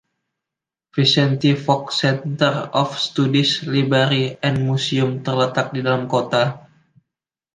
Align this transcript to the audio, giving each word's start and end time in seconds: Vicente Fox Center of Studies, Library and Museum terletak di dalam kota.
Vicente 0.95 1.55
Fox 1.55 1.99
Center 2.01 2.71
of 2.73 2.97
Studies, 2.97 3.51
Library 3.75 4.25
and 4.47 4.55
Museum 4.69 5.13
terletak 5.27 5.67
di 5.77 5.85
dalam 5.85 6.03
kota. 6.13 6.43